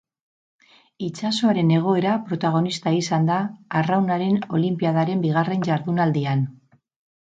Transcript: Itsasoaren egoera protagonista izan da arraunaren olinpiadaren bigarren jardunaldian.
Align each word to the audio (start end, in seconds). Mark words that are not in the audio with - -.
Itsasoaren 1.07 1.69
egoera 1.75 2.15
protagonista 2.31 2.95
izan 3.03 3.31
da 3.31 3.39
arraunaren 3.83 4.43
olinpiadaren 4.61 5.27
bigarren 5.31 5.71
jardunaldian. 5.73 6.49